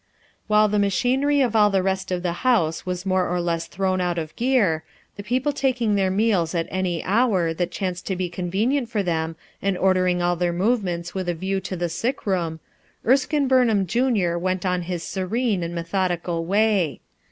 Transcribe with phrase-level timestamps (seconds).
[0.47, 0.89] While the ma.
[0.89, 4.35] chinery of all the rest of the house was more or less thrown out of
[4.35, 4.83] gear,
[5.15, 8.49] the people taking their meals at any hour that chanced to be con.
[8.49, 12.25] Yemeni for them, and ordering all their move ments with a view to the sick
[12.25, 12.59] room,
[13.05, 16.99] Erskine Bumhara junior w r ent on his serene and method ical way.